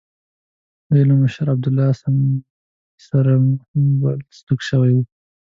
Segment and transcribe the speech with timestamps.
[0.03, 0.03] د
[0.89, 2.35] دوی له مشر عبیدالله سندي
[3.07, 3.31] سره
[3.71, 5.03] هم بد سلوک شوی وو.